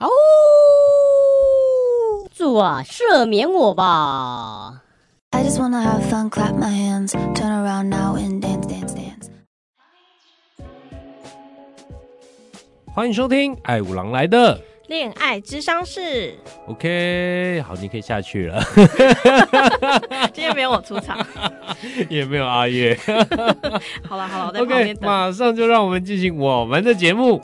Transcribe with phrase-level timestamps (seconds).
[0.00, 0.08] 哦，
[2.34, 4.80] 主啊，赦免我吧
[5.28, 9.28] ！I just wanna have fun, clap my hands, turn around now and dance, dance, dance.
[12.94, 14.58] 欢迎收听《爱五郎来的
[14.88, 16.00] 恋爱智商室》。
[16.66, 18.64] OK，好，你可以下去了。
[20.32, 21.18] 今天没有我出场，
[22.08, 22.98] 也没有阿月。
[24.08, 25.04] 好了好了，我在旁边等。
[25.04, 27.38] OK，马上就让我们进行我们的节目。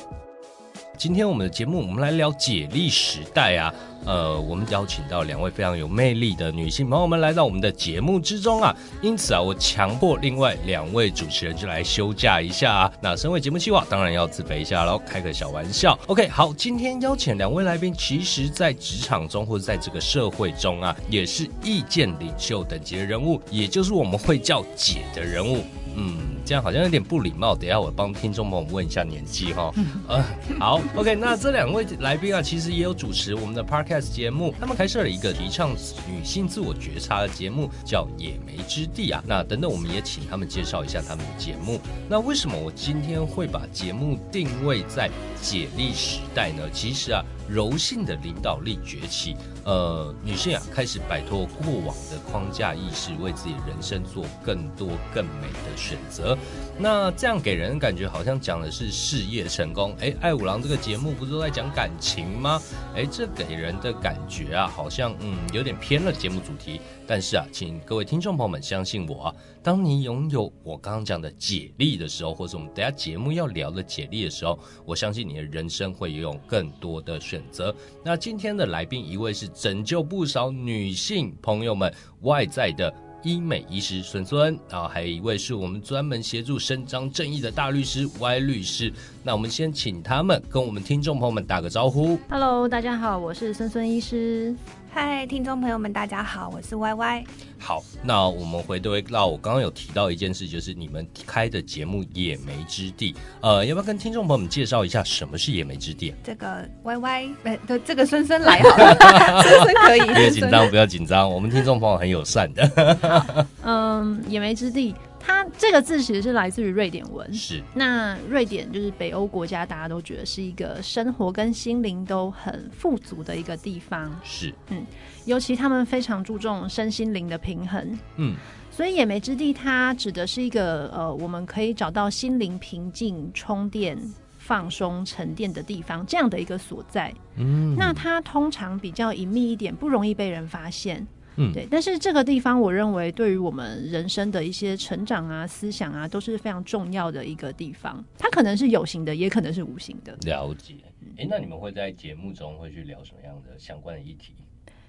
[0.96, 3.72] 今天我们的节目，我们来聊解力时代啊。
[4.06, 8.74] 呃，我们邀请到两位非常有魅力的女性朋友们来到我们的节目之中啊。
[9.02, 12.92] 因此啊，我强迫另外两位主持人就来休假一下啊。
[13.00, 15.98] 那身为节目计划，当然要自肥一下喽，开个小玩笑。
[16.06, 25.64] OK，好，今天邀请两位来宾，其实在职场中或者在这个社会中啊，也是意见领袖等级的人物，也就是我们会叫姐的人物。
[25.96, 27.54] 嗯，这样好像有点不礼貌。
[27.54, 29.72] 等一下我帮听众朋友问一下年纪哈。
[30.06, 30.22] 呃，
[30.58, 35.70] 好，OK，那这两位来宾啊，其实也有主持我们的 Podcast 节目，他们开设了一个提倡
[36.06, 39.24] 女性自我觉察的节目，叫《野莓之地》啊。
[39.26, 41.80] 那等等，我们也请他们介绍一下他们的节目。
[42.08, 46.62] 那为什么我今天会把节目定位在解力时代呢？
[46.72, 47.24] 其实啊。
[47.48, 56.36] 柔性的领导力崛起，呃，女性啊开始摆脱过往的框架意识，为自己人生做更多更美的选择。
[56.78, 59.96] 那这样给人感觉好像讲的是事业成功。
[59.98, 62.60] 哎，爱五郎这个节目不是都在讲感情吗？
[62.94, 66.80] 哎，这给人的感觉啊，好像嗯有点偏了节目主题。
[67.06, 77.74] 但是啊，请各位听众朋友们相信我啊，当你拥有我刚刚讲的解力的时候，或者我们等下节目要聊的解力的时候，我相信你的人生会有更多的选择。
[78.04, 88.92] 那今天的来宾一位是拯救不少女性朋友们外在的医美医师孙孙，然后还有一位是我们专门协助伸张正义的大律师 Y 律师。
[89.22, 92.18] 那我们先请他们跟我们听众朋友们打个招呼。
[92.28, 94.54] Hello，大家好，我是孙孙医师。
[94.98, 97.24] 嗨，听众朋友们，大家好，我是 Y Y。
[97.58, 103.12] 好，那我们回头到我刚刚有提到一件事，就是你们开的节目《野莓之地》，
[103.42, 106.14] 呃，要不要跟听众朋友们介绍一下什么是野莓之地？
[106.24, 108.96] 这个 Y Y，呃，这个孙孙来好了，
[109.44, 110.00] 孙孙可以。
[110.00, 113.46] 不要紧张，不要紧张，我们听众朋友很友善的。
[113.64, 114.94] 嗯，野莓之地。
[115.26, 117.60] 它这个字其实是来自于瑞典文，是。
[117.74, 124.54] 那瑞典就是北欧国家，大家都觉得是一个生活跟心灵都很富足的一个地方，是。
[124.68, 124.86] 嗯，
[125.24, 128.36] 尤其他们非常注重身心灵的平衡，嗯。
[128.70, 133.98] 所以野莓之地它指的是一个呃，我们可以找到心灵平静、充电、
[134.38, 137.12] 放松、沉淀的地方，这样的一个所在。
[137.36, 137.74] 嗯。
[137.76, 141.04] 那它通常比较隐秘一点，不容易被人发现。
[141.36, 148.04] 嗯，对，但是这个地方，我认为对于我们人生的一些成长啊、思想啊，都是非常重要的一个地方。
[148.18, 150.16] 它可能是有形的，也可能是无形的。
[150.22, 150.74] 了解。
[151.18, 154.32] 哎，那你们会在节目中会去聊什么样的相关的议题？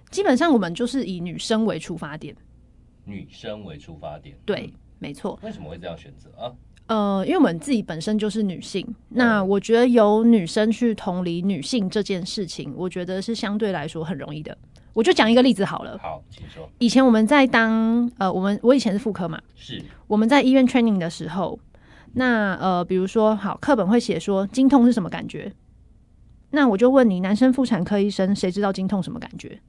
[0.09, 2.35] 基本上，我们就是以女生为出发点。
[3.03, 5.39] 女生为出发点，对，没错。
[5.41, 6.51] 为什么会这样选择啊？
[6.87, 14.57] 呃，因为我们自己本身就是女性，那我觉得由女生去同理女性这件事情，我觉得是相对来说很容易的。
[14.97, 15.95] 我就讲一个例子好了。
[16.01, 16.67] 好，请说。
[16.79, 21.59] 以前我们在当呃，我们我以前是妇科嘛，是我们在医院 training 的时候，
[22.13, 25.53] 那呃，比如说好，课本会写说经痛是什么感觉，
[26.49, 29.61] 那我就问你，男生妇产科医生谁知道经痛什么感觉？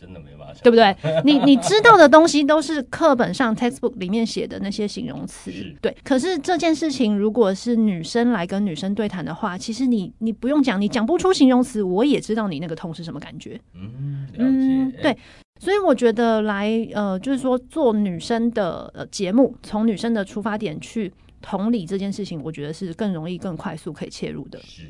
[0.00, 0.96] 真的没办法，对不对？
[1.24, 5.52] 你你知道的东西都是课本上 textbook 里面写的那些形容词，
[5.82, 5.94] 对。
[6.02, 13.60] 可是这件事情如果是女生来跟女生对谈的话，其实你你不用讲，你讲不出形容词，我也知道你那个痛是什么感觉。
[13.74, 14.44] 嗯，了解。
[14.44, 15.16] 嗯，对。
[15.58, 21.12] 所以我觉得来呃，就是说做女生的呃节目，从女生的出发点去
[21.42, 24.58] 同理这件事情，我觉得是更容易、更快速可以切入的。
[24.62, 24.84] 是，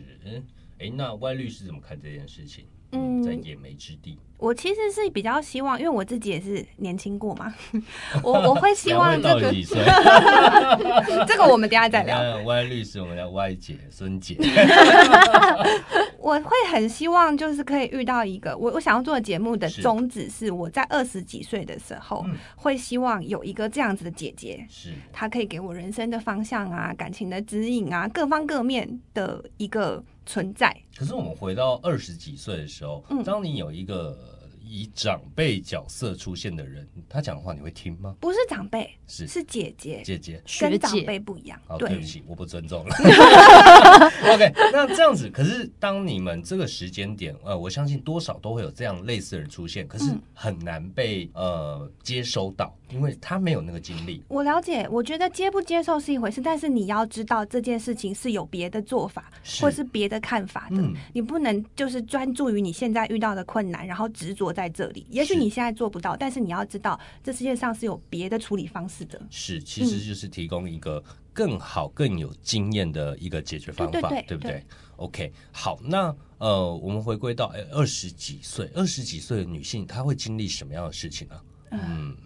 [0.78, 2.66] 哎，那 Y 律师怎么看这件事情？
[2.92, 4.16] 嗯，在野莓之地。
[4.40, 7.54] 我其实是比较希望，因为我自己也是年轻过嘛，
[8.24, 9.52] 我我会希望这个，
[11.28, 12.42] 这个我们等下再聊。
[12.44, 14.36] 歪律师，我们叫歪姐、孙姐。
[16.18, 22.24] 我会很希望，就是可以遇到一个我我想要做的节目的宗旨是，我在二十几岁的时候，
[22.56, 30.74] 会希望有一个这样子的姐姐，是她可以给我人生的方向啊、感情的指引啊、各方各面的一个存在。
[30.96, 34.39] 可是我们回到二十几岁的时候，当你有一个。
[34.70, 38.14] 以长辈角色出现的人，他讲的话你会听吗？
[38.20, 41.58] 不是长辈，是是姐姐，姐姐跟长辈不一样。
[41.66, 42.94] 好，对，对不起，我不尊重了。
[44.32, 54.22] OK，那这样子，可是当你们这个时间点，呃，我相信多少都会有这样类似的人出现，可是很难被、嗯、呃接收到，因为他没有那个经历。
[54.28, 65.06] 我了解，我觉得接不接受是一回事，但是你要知道这件事情是有别的做法，是或是别的看法的，嗯、你不能就是专注于你现在遇到的困难，然后执着在这里。
[65.10, 69.20] 也许你现在做不到，但是你要知道，这世界上是有别的处理方式的。
[69.30, 71.02] 是，其实就是提供一个
[71.32, 74.64] 更好、更有经验的一个解决方法，对，不对，对
[74.96, 81.40] ？OK，好，那呃，我们回归到二十几岁，二十几岁的女性，她会经历什么样的事情呢？
[81.70, 82.16] 嗯，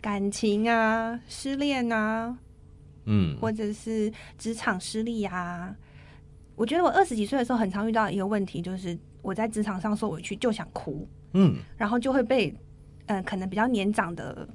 [0.00, 2.38] 感情啊，失恋啊，
[3.04, 5.74] 嗯，或者是职场失利啊。
[6.56, 12.48] 我觉得我二十几岁的时候，很常遇到一个问题，就是我在职场上受委屈就想哭，嗯，然后就会被，
[13.06, 14.48] 嗯、呃，可能比较年长的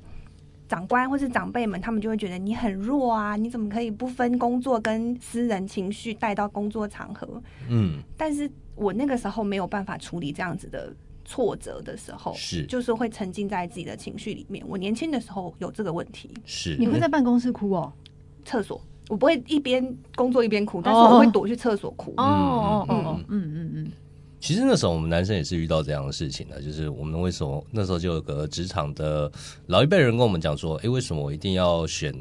[0.68, 7.42] 长官或是长辈们，他们就会觉得你很弱啊，你怎么可以不分工作跟私人情绪带到工作场合？
[7.70, 10.94] 嗯，但是我那个时候没有办法处理这样子的
[11.26, 14.66] 挫折的时候，是就是会沉浸在自己的情绪里面。
[14.68, 17.92] 我年轻的时候有这个问题，是你会在办公室哭哦，
[18.46, 18.82] 厕所。
[19.10, 19.84] 我不会一边
[20.16, 22.14] 工作一边哭，但是我会躲去厕所哭。
[22.18, 23.92] 哦哦哦，嗯嗯嗯。
[24.40, 29.32] 其实那时候我们男生也是遇到这样的事情的，就是我们为什么那时候就有个职场的
[29.68, 32.14] 老一辈人跟我们讲说，哎，为什么我一定要选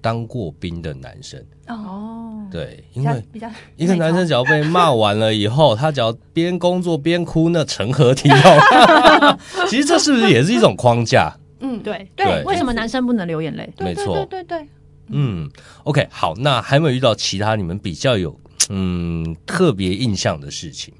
[0.00, 1.44] 当过兵的男生？
[1.68, 8.58] 哦，对，因为比较一个男生只要被骂完了以后，他只要边工作边哭，那成何体统？
[9.68, 11.36] 其实这是不是也是一种框架？
[11.60, 12.42] 嗯，对对。
[12.44, 13.68] 为什么男生不能流眼泪？
[13.80, 14.68] 没错，对对对。
[15.08, 15.50] 嗯
[15.84, 18.38] ，OK，好，那还有没有遇到其他你们比较有
[18.70, 20.92] 嗯特别印象的事情？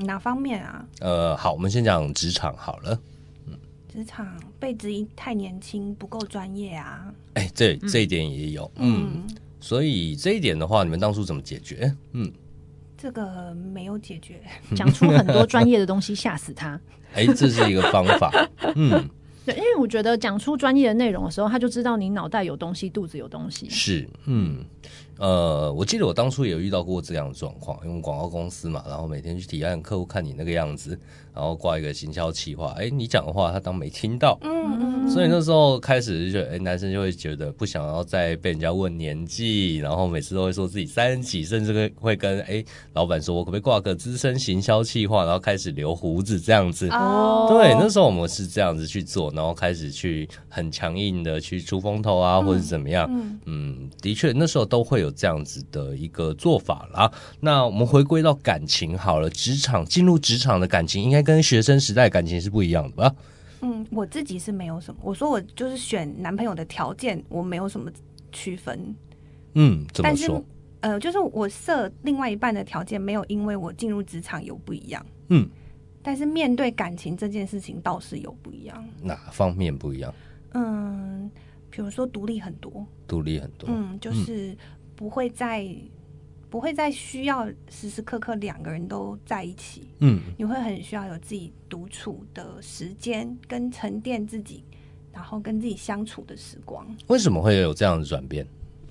[0.00, 0.84] 嗯，哪方面啊？
[1.00, 2.98] 呃，好，我们先讲职场好了。
[3.46, 3.58] 嗯，
[3.92, 4.26] 职场
[4.58, 7.12] 被质疑太年轻，不够专业啊。
[7.34, 11.94] 哎、欸，这这一点也有，嗯，嗯，所以这一点的话，你们当初怎么解决？
[12.12, 12.32] 嗯，
[12.96, 14.40] 这个没有解决，
[14.74, 16.80] 讲出很多专业的东西吓死他。
[17.12, 18.30] 哎、欸，这是一个方法，
[18.76, 19.08] 嗯。
[19.52, 23.68] 对，因为我觉得讲出专业的内容的时候，他就知道你脑袋有东西，肚子有东西。
[23.68, 24.64] 是，嗯。
[25.18, 30.98] 呃，我记得我当初也有遇到过这样的状况，因为广告公司嘛，然后每天去提案，客户看你那个样子，
[31.34, 42.64] 然后挂一个行销企划，哎，你讲的话他当没听到，嗯嗯，所以那时候开始就哎，男生就会觉得不想要再被人家问年纪，然后每次都会说自己三十几，甚至会会跟哎
[42.94, 55.10] 老板说，我可不可以挂个资深行销企划，然后开始留胡子这样子，哦，对，那时候我们是这样子去做，然后开始去很强硬的去出风头啊，或者怎么样，嗯，嗯，的确那时候都会有。
[55.20, 57.12] 这样子的一个做法啦。
[57.40, 63.14] 那我们回归到感情好了，职场进入职场的感情应该跟学生时代感情是不一样的吧？
[63.60, 65.00] 嗯，我自己是没有什么。
[65.02, 67.90] 我说我就是选男朋友的条件，我没有什么
[68.32, 68.94] 区分。
[69.54, 70.42] 嗯，怎么说？
[70.80, 75.04] 呃，就是我设另外一半的条件，没有因为我进入职场有不一样。
[75.28, 75.46] 嗯，
[76.02, 78.88] 但是面对感情这件事情倒是有不一样。
[79.02, 80.14] 哪方面不一样？
[80.54, 81.30] 嗯，
[81.70, 83.68] 比如说独立很多，独立很多。
[83.72, 84.56] 嗯，就是。
[84.96, 85.66] 不会再
[86.50, 94.62] 不会再需要时时刻刻两个人都在一起，嗯，你会很需要有自己独处的时间，跟沉淀自己，
[95.10, 96.86] 然后跟自己相处的时光。
[97.06, 98.46] 为什么会有这样的转变？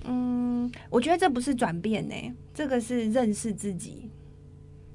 [0.05, 2.15] 嗯，我觉得这不是转变呢，
[2.55, 4.09] 这个是认识自己，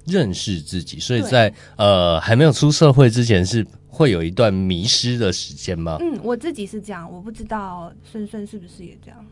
[0.06, 0.98] 认识自己。
[0.98, 5.98] 所以在呃还没有出社会之前，是会有一段迷失的时间吗？
[6.00, 9.26] 嗯，我自己是这样，我不知道孙孙是不是也这样。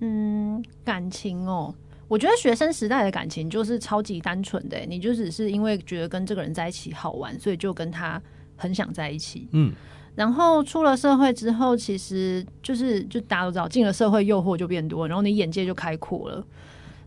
[0.00, 1.72] 嗯，感情哦，
[2.08, 8.20] 我觉得学生时代的感情就是超级单纯的，你就只是因为觉得跟这个人在一起好玩，所以就跟他
[8.56, 9.46] 很想在一起。
[9.52, 9.72] 嗯，
[10.16, 16.44] 然后出了社会之后，其实就是就大家都知道，进了社会诱惑就变多，然后你眼界就开阔了，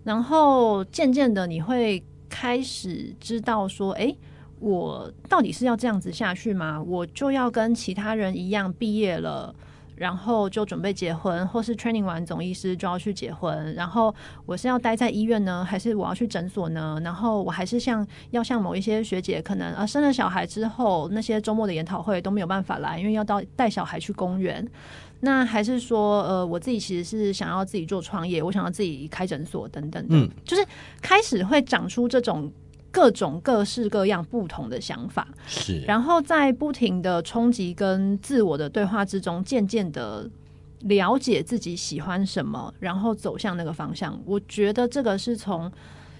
[0.06, 2.02] 然后渐渐的你会
[2.38, 4.14] 开始知道说，哎，
[4.60, 6.84] 我到底是要这样子下去吗？
[6.86, 9.56] 我就要跟其他人一样毕业了。
[9.96, 13.74] 然后就准备结婚，或是 training 完总医师就要去结婚。
[13.76, 14.14] 然后
[14.46, 17.00] 我是要待在医院呢，还是我要去诊所呢？
[17.02, 24.68] 然后我还是像要像某一些学姐，可能啊生了小孩之后，那些周末的研讨会都没有办法来，因为要到带小孩去公园。
[25.26, 30.66] 那还是说，呃，我自己其实是想要自己做创业，我想要自己开诊所等等的，嗯，就是
[31.02, 32.50] 开始会长出这种。
[32.96, 40.30] 各种各式各样不同的想法，是，然后在不停的冲击跟自我的对话之中，渐渐的
[40.84, 44.18] 了解自己喜欢什么，然后走向那个方向。
[44.26, 45.70] 我觉得这个是从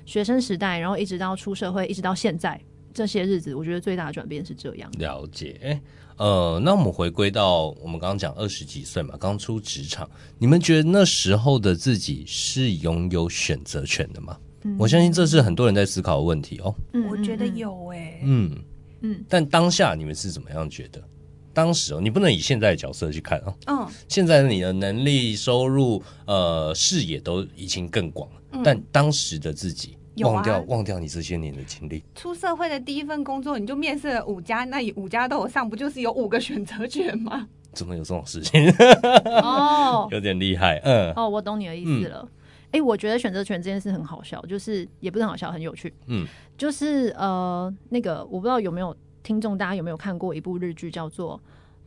[0.06, 2.60] 学生时代，然后一直到出社会，一直到现在，
[2.94, 4.92] 这些日子，我觉得最大的转变是这样。
[5.00, 5.82] 了解，哎，
[6.18, 14.38] 呃，那我们回归到我们刚刚讲二十几岁嘛，刚出职场，你们觉得那时候的自己是拥有选择权的吗？
[14.64, 16.74] 嗯，我相信这是很多人在思考的问题哦。
[16.94, 18.22] 嗯，我觉得有哎，欸。
[18.24, 18.52] 嗯
[19.02, 21.04] 嗯，但当下你们是怎么样觉得？
[21.54, 23.54] 当时哦，你不能以现在的角色去看哦。
[23.68, 29.98] 嗯，现在你的能力、收入、呃，视野都已经更广了，嗯，但当时的自己。
[30.24, 32.04] 忘掉、啊、忘掉你这些年的经历。
[32.16, 37.48] 出社会的第一份工作，你就面试了五家，那五家都有上，不就是有五个选择权吗？
[37.74, 38.72] 怎么有这种事情？
[39.42, 40.78] 哦， 有点厉害。
[40.86, 42.26] 嗯，哦，我懂你的意思了。
[42.68, 45.94] 哎、嗯欸，我觉得选择权这件事很好笑，就是也不是很好笑，很有趣。
[46.08, 46.26] 嗯，
[46.58, 51.38] 就是呃，那个我不知道有没有听众，大家有没有看过一部日剧叫做《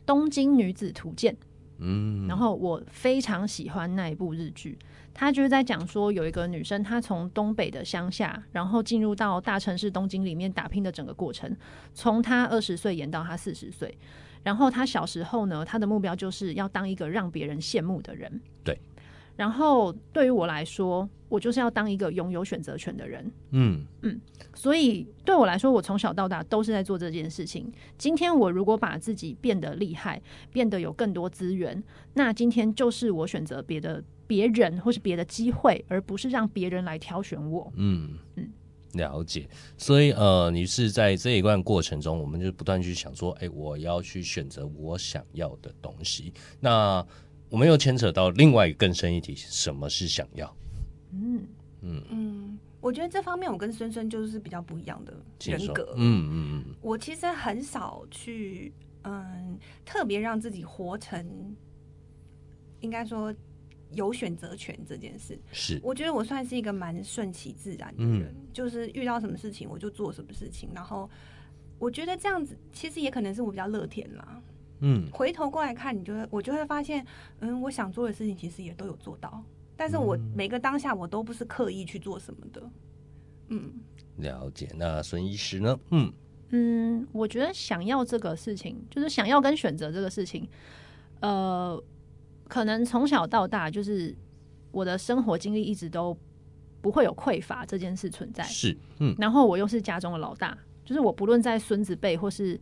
[0.05, 1.33] 东京女子图鉴》？
[1.79, 4.77] 嗯，然后我非常喜欢那一部日剧。
[5.19, 11.53] 他就是在讲说，有一个女生，她从东北的乡下，然后进入到大城市东京里面打拼的整个过程，
[11.93, 13.97] 从她二十岁演到她四十岁。
[14.43, 18.39] 然后她小时候呢，她的目标就是要当一个让别人羡慕的人。
[18.63, 18.79] 对。
[19.39, 23.31] 然后对于我来说，我就是要当一个拥有选择权的人。
[23.51, 24.19] 嗯嗯。
[24.53, 27.71] 所以对我来说，我从小到大都是在做这件事情。
[27.97, 31.81] 今天我如果把自己变得厉害，变得有更多资源，
[32.13, 34.03] 那今天就是我选择别的。
[34.29, 37.73] 别人或是别的机会，而不是让别人来挑选我。
[37.77, 38.47] 嗯嗯，
[38.93, 39.49] 了解。
[39.75, 46.31] 所以呃，你是在这一段过程中，我们就不断去想说，哎，我要去选择我想要的东西。
[46.59, 47.03] 那
[47.49, 50.55] 我们又牵扯到另外一个更深一题，什么是想要？
[51.11, 51.45] 嗯
[51.81, 55.13] 嗯嗯，我觉得这方面我跟孙孙就是比较不一样的
[55.45, 55.93] 人格。
[55.97, 61.55] 嗯嗯嗯，我其实很少去嗯特别让自己活成，
[62.79, 63.33] 应该说。
[63.93, 71.09] 有选择权这件事，是我觉得我算是一个蛮顺其自然的人，嗯，就是遇到什么事情我就做什么事情，然后
[71.79, 74.39] 我觉得这样子其实也可能是我比较乐天啦。
[74.79, 77.05] 嗯，回头过来看，你就会我就会发现，
[77.39, 79.43] 嗯，我想做的事情其实也都有做到，
[79.75, 82.69] 但是我每个当下我都不是刻意去做什么的。
[83.49, 83.73] 嗯，
[84.17, 84.69] 了解。
[84.75, 85.79] 那孙医师呢？
[85.91, 86.13] 嗯
[86.51, 90.47] 嗯，我觉得想要这个事情，就是想要跟选择这个事情，
[91.21, 91.81] 呃。
[92.47, 94.11] 可能从小到大，就是
[94.71, 96.17] 我的生活经历一直都
[96.81, 98.43] 不会有匮乏这件事存在。
[98.43, 99.13] 是，嗯。
[99.19, 102.59] 然后我又是家中的老大，就是我不论在孙子辈或是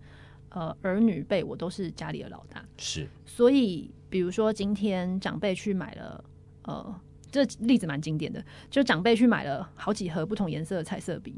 [0.57, 2.63] 呃儿女辈，我都是家里的老大。
[2.77, 3.07] 是。
[3.25, 6.23] 所以，比如说今天长辈去买了，
[6.63, 6.95] 呃，
[7.29, 11.35] 这例子蛮经典的，就长辈去买了好几盒不同颜色的彩色笔。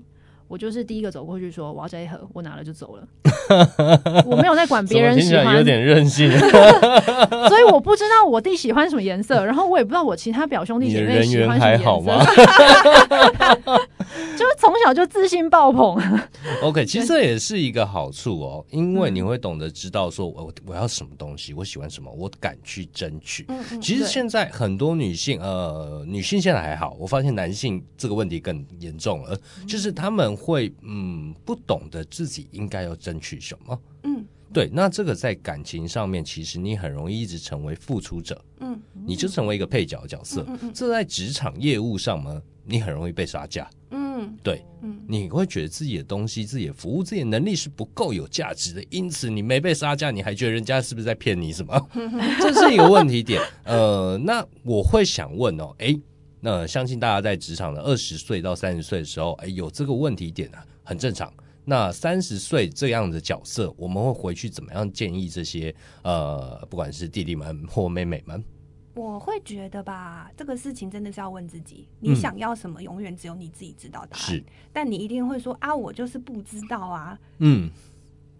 [0.47, 3.07] 我就是第一个走过去说，我要这一盒，我拿了就走了，
[4.25, 12.19] 我没有在管别人喜欢，有点任性，所以我不知道我弟喜欢什么颜色，然后我也不知道我其他表兄弟姐妹喜欢什么颜色。
[14.59, 16.01] 从小就自信爆棚。
[16.61, 23.45] OK，其实这也是一个好处哦，因为你会懂得知道说我我要什么东西，我喜欢什么，我敢去争取。
[23.81, 30.29] 其实现在很多女性，呃，女性现在还好，我发现男性这个问题更严重了，就是他们。
[30.39, 40.45] 会嗯，不懂得自己应该要争取什么，嗯，对，那这个在感情上面，其实你很容易一直成为付出者，嗯，你就成为一个配角角色。
[40.47, 43.69] 嗯，这在职场业务上呢，你很容易被杀价，
[44.19, 51.89] 嗯，对，嗯，你会觉得自己的东西、自己的服务、自己的能力是不够有价值的，因此你没被杀价，你还觉得人家是不是在骗你什么？
[52.41, 53.41] 这是一个问题点。
[53.63, 55.99] 呃，那我会想问哦，诶。
[56.41, 61.29] 那相信大家在职场的二十岁到三十岁的时候，哎，有这个问题点啊，很正常。
[61.65, 68.41] 那三十岁这样的角色，我们会回去怎么样建议这些呃，不管是弟弟们或妹妹们？
[68.99, 74.19] 我会觉得吧，这个事情真的是要问自己，你想要什么，永远只有你自己知道答案。
[74.19, 77.17] 是，但你一定会说啊，我就是不知道啊。
[77.37, 77.69] 嗯，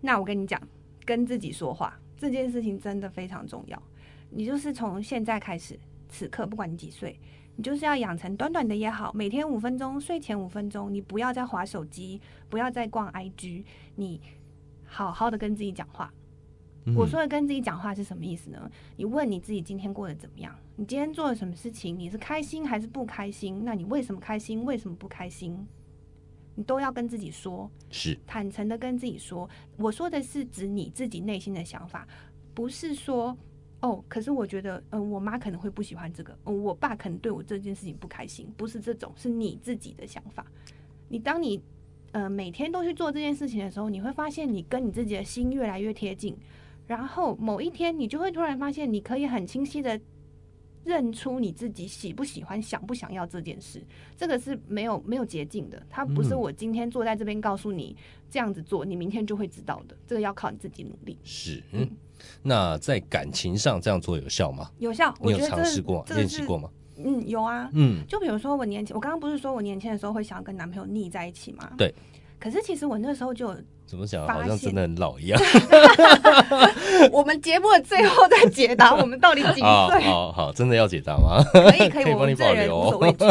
[0.01, 0.61] 那我跟你讲，
[1.05, 3.81] 跟自己说话这件事情真的非常重要。
[4.29, 7.17] 你就是从现在开始，此刻不管你几岁。
[7.55, 13.63] 你就是要养成短短的也好，每天五分钟，睡前五分钟，你不要再划手机，不要再逛 IG，
[13.95, 14.21] 你
[14.85, 16.13] 好好的跟自己讲话。
[16.85, 16.95] 嗯。
[16.95, 18.69] 我说的跟自己讲话是什么意思呢？
[18.95, 20.55] 你问你自己今天过得怎么样？
[20.75, 21.97] 你今天做了什么事情？
[21.97, 23.63] 你是开心还是不开心？
[23.63, 24.63] 那你为什么开心？
[24.65, 25.67] 为什么不开心？
[26.55, 29.49] 你都要跟自己说，是坦诚的跟自己说。
[29.77, 32.07] 我说的是指你自己内心的想法，
[32.53, 33.37] 不是说。
[33.81, 40.45] 哦，可是我觉得，嗯、呃，我妈可能会不喜欢这个，嗯，我爸可能对我这件事情不开心，不是这种，是你自己的想法。
[41.07, 41.63] 你当你，
[42.11, 46.35] 呃，每天都去做这件事情的时候，你会发现你跟你自己的心越来越贴近，
[46.89, 50.01] 然后某一天你就会突然发现，你可以很清晰的
[50.83, 53.79] 认出你自己喜不喜欢、想不想要这件事，
[54.17, 55.79] 这个是没有没有捷径的。
[55.87, 57.95] 它不是我今天坐在这边告诉你
[58.27, 59.95] 这样子做，你明天就会知道的。
[60.07, 61.15] 这个要靠你自己努力。
[61.23, 61.87] 是，嗯，
[62.41, 64.71] 那在感情上这样做有效吗？
[64.79, 66.71] 有效，你有尝试过、练习过吗？
[66.97, 67.69] 嗯，有啊。
[67.73, 71.71] 嗯，就比如说我年轻，我刚刚不是说我年轻的时候会想要跟男朋友腻在一起吗？
[71.77, 71.93] 对。
[72.39, 73.53] 可是其实我那时候就
[73.85, 75.39] 怎么讲，好像真的很老一样。
[77.11, 79.63] 我们节目的最后再解答， 我们到底几岁？
[79.63, 81.43] 好好，真的要解答吗？
[81.51, 83.25] 可以可以， 我们这人无所畏惧。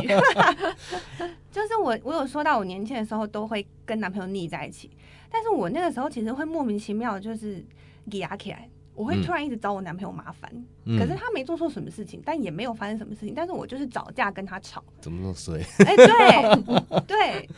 [1.51, 4.91] 就是我我有说到，我年轻的时候都会跟男朋友腻在一起，
[5.31, 7.65] 但是我那个时候其实会莫名其妙就是
[8.13, 10.51] 压起来，我会突然一直找我男朋友麻烦。
[10.85, 14.85] 嗯、可是他没做错什么事情，但也没有发生什么事情，但是我就是找架跟他吵。
[15.01, 15.61] 怎么那么衰？
[15.87, 17.49] 哎、欸，对对。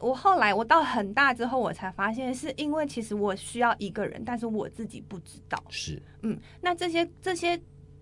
[0.00, 5.62] 我后来，我到很大之后，我才发现，是因为其实我需要一个人，但是我自己不知道。
[5.68, 7.56] 是，嗯，那这些这些，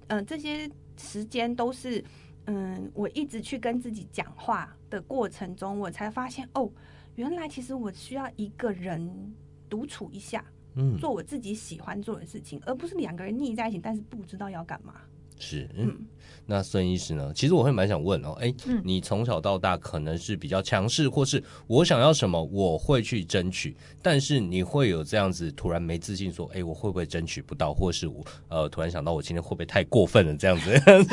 [0.08, 2.04] 嗯、呃，这些时间都是，
[2.46, 6.70] 嗯，我一直去跟自己讲话的过程中，我才发现，哦，
[7.14, 9.34] 原来其实我需要一个人
[9.68, 14.94] 独处一下，嗯，做我自己喜欢做的事情，而不是两个人腻在一起，但是不知道要干嘛。
[15.44, 15.94] 是，嗯，
[16.46, 17.30] 那孙医师呢？
[17.34, 31.04] 其实我会蛮想问哦，哎、欸，嗯、你从小到大可能是比较强势，或是我想要什么我会去争取，但是你会有这样子突然没自信，说，哎、欸，我会不会争取不到，或是我呃突然想到我今天会不会太过分了这样子 产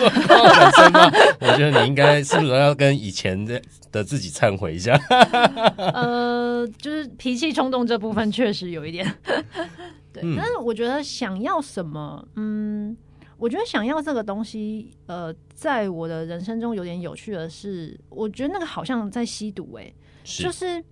[0.71, 1.11] 生吗？
[1.41, 3.61] 我觉得你应该是不是要跟以前的
[3.91, 4.95] 的自己忏悔一下？
[5.77, 9.05] 呃，就是脾气冲动这部分确实有一点，
[10.13, 12.95] 对，嗯、但是我觉得想要什么，嗯。
[13.41, 19.93] 我觉得想要这个东西，呃，在我的人生中有点有趣的是，我觉得那个好像在吸毒、欸，哎
[20.23, 20.83] 是，就是，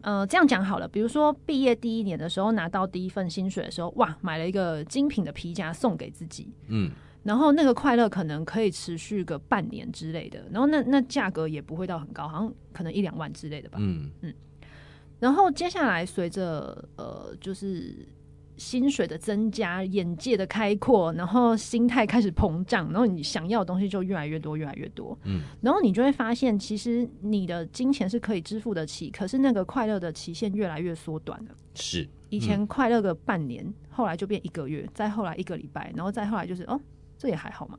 [0.00, 6.92] 呃，这样讲好了，比如说毕业第一年的时候拿到第一份薪水的时候，哇，买了一个精品的皮夹送给自己，嗯，
[7.24, 14.08] 然后那个快乐可能可以持续个半年之类的，然后那那价格也不会到很高，好像可能一两万之类的吧，嗯。
[14.20, 14.32] 嗯，
[15.18, 18.06] 然后接下来随着呃，就是。
[18.56, 25.16] 薪水的增加，眼界的开阔，然后心态开始膨胀，然后你想要的东西就越来越多，越来越多。
[25.24, 31.50] 嗯，然后你就会发现，其实你的金钱是可以支付得起，可是那个快乐的期限越来越缩短了。
[31.74, 36.80] 是，嗯、以前快乐个半年，后来就变一个月，再后来一个礼拜，然后再后来就是哦，
[37.18, 37.78] 这也还好嘛。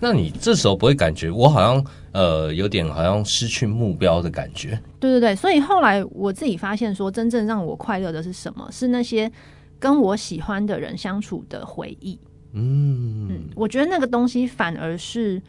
[0.00, 4.80] 那你这时候不会感觉我好像呃有点好像失去目标的感觉？
[4.98, 8.66] 对对对，所以后来我自己发现说，真正让我快乐的是什么？
[8.72, 9.30] 是那些。
[9.78, 12.18] 跟我喜欢的人相处的回忆，
[12.52, 13.28] 嗯。
[13.28, 15.40] 嗯，我觉得那个东西反而是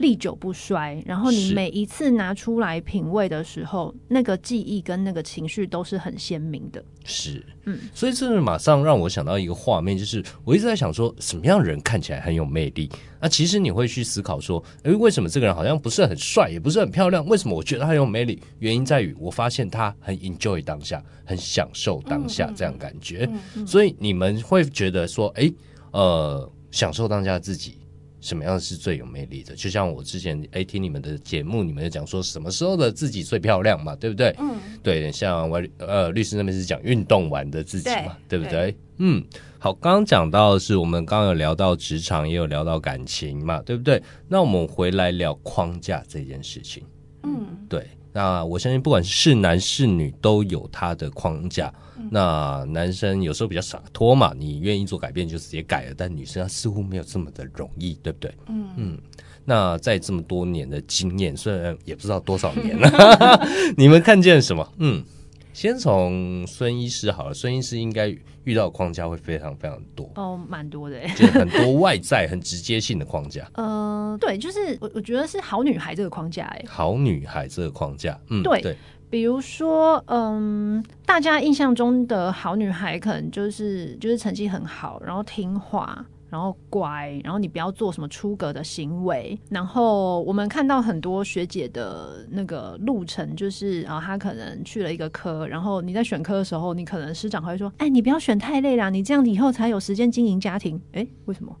[0.00, 1.00] 历久不衰。
[1.06, 6.82] 然后你每一次拿出来品味的时候，那个记忆跟那个情绪都是很鲜明的。
[7.04, 12.90] 是，嗯，所以这是马上让我想到一个画面，就是我一直在想说，什么样的人看起来很有魅力？
[13.20, 17.24] 那其实你会去思考说，诶，为什么这个人好像不是很帅，也不是很漂亮？
[17.26, 18.40] 为什么我觉得他很有魅力？
[18.58, 23.28] 原因在于我发现他很 enjoy 当下，很享受当下这样感觉。
[23.30, 25.52] 嗯嗯嗯、所以你们会觉得说，诶，
[25.92, 27.78] 呃，享受当下自己，
[28.20, 29.54] 什么样是最有魅力的？
[29.54, 34.34] 就像我之前哎听你们的节目，你们就讲说什么时候的自己最漂亮嘛，对不对？
[34.38, 38.72] 嗯，对，像我呃律师那边是讲运动完的自己嘛，对，对不对？
[38.72, 39.24] 对嗯。
[39.62, 44.02] 好，刚刚讲到的是我们刚刚有聊到职场，也有聊到感情嘛，对不对？
[44.26, 46.82] 那我们回来聊框架这件事情。
[47.24, 47.86] 嗯，对。
[48.12, 51.72] 那我相信不管是男是女都有他的框架。
[51.96, 55.94] 嗯、那男生有时候比较洒脱嘛，你愿意做改变就直接改了。
[55.96, 58.34] 但女生她似乎没有这么的容易，对不对？
[58.48, 58.98] 嗯嗯。
[59.44, 63.46] 那在这么多年的经验，虽然也不知道多少年了，
[63.76, 64.72] 你们看见什么？
[64.78, 65.04] 嗯。
[65.52, 68.08] 先从孙医师好了，孙医师应该
[68.44, 73.48] 遇到的框架会非常非常多哦，蛮多的， 就是很多外在很直接性的框架。
[73.54, 78.76] 呃，对，就是我我觉得是好女孩这个框架，哎，好女孩这个框架，嗯，对对，
[79.10, 86.06] 比如说，嗯，大家印象中的好女孩可能就是就是成绩很好，然后听话。
[86.30, 89.38] 然后乖，然后你不要做什么出格的行为。
[89.48, 101.54] 然后我们看到很多学姐的那个路程，就是啊，她可能去了一个科，然后你在选科的时候，你可能师长会说：“哎，你不要选太累啦，你这样子以后才有时间经营家庭。”哎，为什么？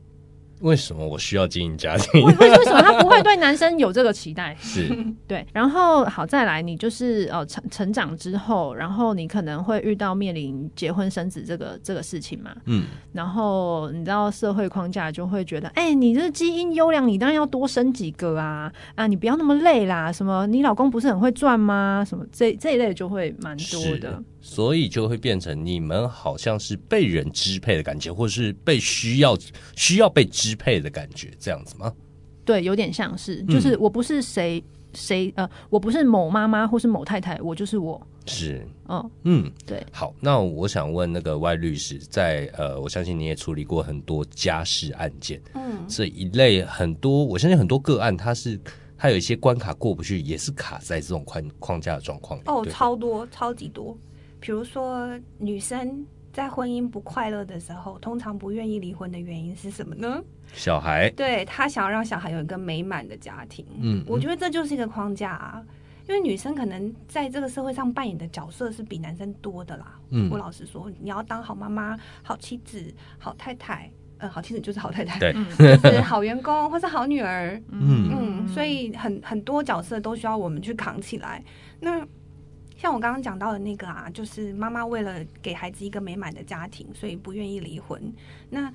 [0.60, 2.22] 为什么我需要经营家庭？
[2.22, 4.56] 为为什么他不会对男生有这个期待？
[4.60, 4.88] 是
[5.26, 22.04] 对，然后好再来，你就是呃成成长之后，然后你可能会遇到面临结婚生子这个这个事情嘛，嗯，然后你知道社会框架就会觉得，哎、欸，你这基因优良，你当然要多生几个啊啊，你不要那么累啦，什么你老公不是很会赚吗？
[22.06, 24.22] 什么这这一类就会蛮多的。
[24.40, 29.36] 所以就会变成你们好像是被人支配的感觉，或是被需要
[29.76, 31.92] 需要被支配的感觉，这样子吗？
[32.44, 34.62] 对，有点像是，就是我不是谁
[34.94, 38.00] 谁呃，我不是某妈妈或是某太太，我就是我。
[38.26, 39.84] 是，哦，嗯，对。
[39.90, 48.60] 好，那我想问那个 Y 律师在，在呃，我相信你也处理过很多家事案件，嗯，这一类很多，我相信很多个案，它是
[48.96, 52.44] 它有一些关卡过不去，也是卡在这种框框架的状况里。
[52.46, 53.96] 哦，超多，超级多。
[54.40, 60.22] 比如说，女生在婚姻不快乐的时候，通常不愿意离婚的原因是什么呢？
[60.52, 63.64] 小孩，对，她想要让小孩有一个美满的家庭。
[63.80, 65.62] 嗯，我觉得这就是一个框架啊。
[66.08, 69.94] 因为女生可能在这个社会上扮演的角色是比男生多的啦。
[70.08, 75.32] 嗯，我老实说，你要当好妈妈、好妻子、好太太，嗯、呃，好妻子就是好太太，对，
[75.78, 77.62] 就是好员工 或是好女儿。
[77.70, 81.44] 嗯嗯，所以很很多角色都需要我们去扛起来。
[81.78, 82.04] 那
[82.80, 88.00] 像我刚刚讲到的那个啊，就是妈妈为了给孩子一个美满的家庭，所以不愿意离婚。
[88.48, 88.72] 那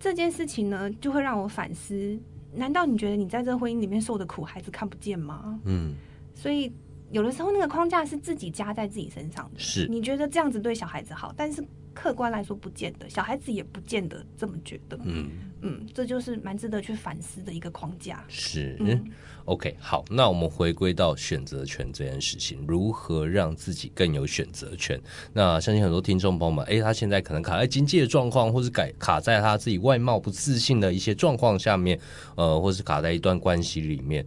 [0.00, 2.18] 这件事情呢，就会让我反思：
[2.52, 5.60] 难道你觉得你在这个婚姻里面受的苦，孩子看不见吗？
[5.66, 5.94] 嗯。
[6.34, 6.72] 所以
[7.12, 11.64] 有的时候那个框架是自己加在自己身上的，是你觉得这样子对小孩子好，但是
[12.00, 14.96] 客观来说不见得，小孩子也不见得这么觉得。
[15.02, 15.30] 嗯
[15.62, 18.24] 嗯，这就是蛮值得去反思的一个框架。
[18.28, 19.04] 是，嗯
[19.46, 25.00] ，OK，好，那我们回归到选择权这件事情，如何让自己更有选择权？
[25.32, 31.98] 那相信很多听众朋友们，哎，他现在可能卡在经济的状况，或是改卡在他自己外貌不自信的一些状况下面，
[32.36, 34.24] 呃，或是卡在一段关系里面。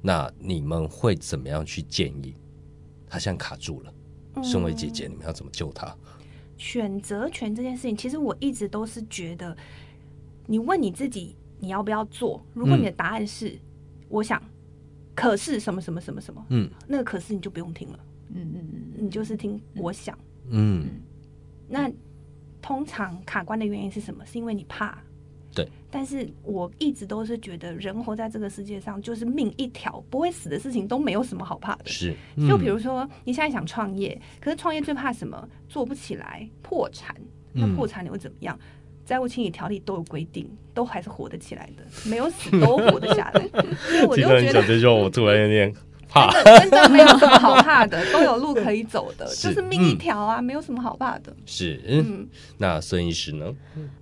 [0.00, 2.36] 那你们会怎么样去建议？
[3.08, 3.92] 他现在卡住了，
[4.44, 5.86] 身为姐姐，你们要怎么救他？
[5.88, 5.98] 嗯，
[6.58, 9.56] 选择权这件事情，其实我一直都是觉得，
[10.46, 12.44] 你问你自己你要不要做？
[12.52, 13.60] 如果你的答案是、嗯、
[14.08, 14.42] 我想，
[15.14, 17.98] 可是什么什么什么什么，嗯，那个可是你就不用听了，
[18.34, 20.18] 嗯嗯嗯，你就是听我想，
[20.50, 21.00] 嗯，嗯，
[21.68, 21.90] 那
[22.60, 24.26] 通常卡关的原因是什么？
[24.26, 24.98] 是因为你怕。
[25.88, 31.86] 对，但是我一直都是觉得，人活在这个世界上，就是命一条，不会死的事情都没有什么好怕的。
[31.86, 35.48] 是，嗯、就比如说你现在想创业，可是创业最怕什么？
[35.68, 37.14] 做不起来，破产。
[37.52, 38.58] 那破产你会怎么样？
[39.04, 43.40] 债务清理条例都有规定，都还是活得起来的，没有死都活得下来。
[43.88, 45.74] 所以我就觉得，我突然有点
[46.10, 51.34] 怕，真的真的没有什么好怕的，都有路可以走的， 是就是命一条啊，嗯、没有什么好怕的。
[51.46, 53.54] 是，嗯，那孙医师呢？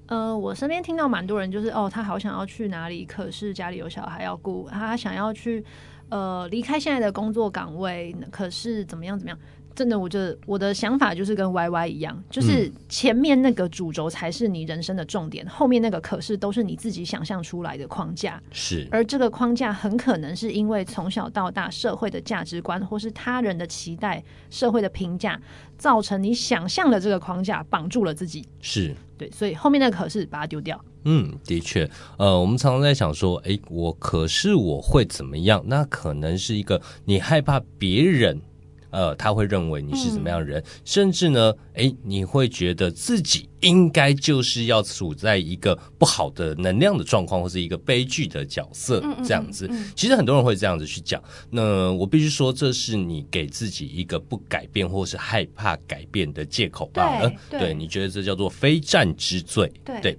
[0.07, 5.65] 呃，我身边听到蛮多人，就是哦，他好想要去哪里，可是家里有小孩要顾，他想要去
[6.11, 9.39] 呃离开现在的工作岗位，可是怎么样怎么样？
[9.77, 18.43] 真的，我觉得我的想法就是跟 Y Y 一样，就是前面那个主轴才是你人生的重点，嗯、后面那个可是都是你自己想象出来的框架。
[18.51, 25.39] 是，而这个框架很可能是因为从小到大社会的价值观，或是他人的期待、社会的评价，
[25.77, 28.43] 造成你想象的这个框架绑住了自己。
[28.63, 30.83] 是对，所以后面那个可是把它丢掉。
[31.05, 31.87] 嗯，的确，
[32.17, 35.63] 呃，我们常常在想说，哎，我可是我会怎么样？
[35.67, 38.41] 那可能是一个你害怕别人。
[38.91, 49.67] 呃，他会认为你是怎么样的人，嗯、甚至呢，诶，你会觉得自己应该就是要处在一个不好的能量的状况，或是一个悲剧的角色这样子。
[49.67, 51.23] 嗯嗯嗯、其实很多人会这样子去讲。
[51.51, 57.33] 那我必须说，这是你给自己一个不改变或是害怕改变的借口罢了。
[57.51, 59.71] 对，对，你觉得这叫做非战之罪？
[59.85, 60.01] 对。
[60.01, 60.19] 对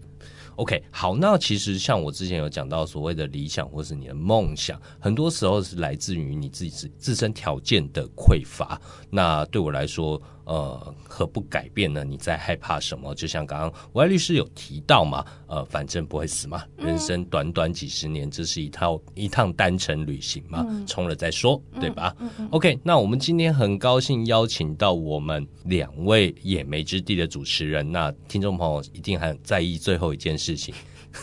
[0.58, 8.82] OK，好，那其实像我之前有讲到所谓的理想或是你的梦想，很多时候是来自于你自己自自身条件的匮乏。
[9.12, 12.06] 那对我来说，呃，何不改变呢？
[12.06, 13.14] 你在害怕什么？
[13.14, 22.16] 就像刚刚 Y 律师有提到嘛，呃，反正不会死嘛，人生短短几十年，这是一套一趟单程旅行嘛，冲了再说，对吧
[22.52, 30.74] ？OK，那我们今天很高兴邀请到我们两位野莓之地的主持人，那听众朋友一定很在意最后一件事情，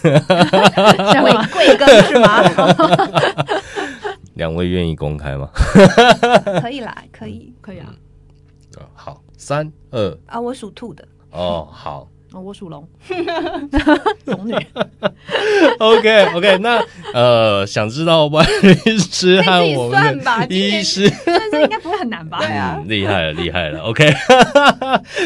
[0.03, 2.43] 贵贵庚是吗？
[4.35, 5.49] 两位愿意公开吗？
[6.61, 7.95] 可以啦，可以，可以啊。
[8.95, 11.07] 好，三二啊，我属兔的。
[11.31, 12.09] 哦，好。
[12.35, 12.87] 哦、我属龙，
[14.27, 14.55] 龙女。
[15.79, 20.21] OK OK，那呃，想知道万律师和我们
[20.51, 22.39] 医师，但是应该不会很难吧？
[22.39, 23.81] 对 啊，厉害了，厉害了。
[23.87, 24.13] OK，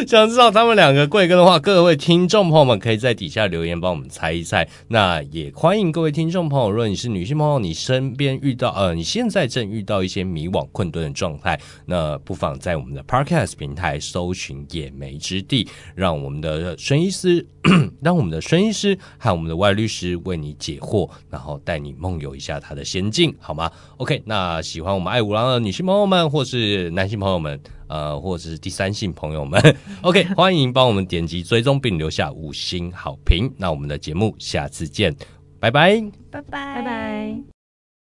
[0.07, 4.69] 想知道他们两个贵庚的话，各位听众朋友们可以在底下留言帮我们猜一猜。
[4.89, 17.47] 那也欢迎各位听众朋友，如果你是女性朋友，你身边遇到呃，你现在正遇到一些迷惘困顿的状态，那不妨在我们的 Podcast 平台搜寻“野莓之地”，让我们的声医师，
[18.03, 29.61] 让我们的孙医师和我们的外律师为你解惑，然后带你梦游一下他的仙境，好吗？OK，那喜欢我们爱五郎的女性朋友们，或是男性朋友们，呃，或者是第三性朋友们，
[30.03, 33.53] OK， 欢迎帮我们点击追踪并留下五星好评。
[33.57, 35.15] 那我们的节目下次见，
[35.61, 37.43] 拜拜，拜拜，拜拜。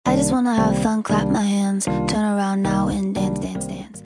[0.05, 3.89] I just wanna have fun, clap my hands, turn around now and dance, dance, dance.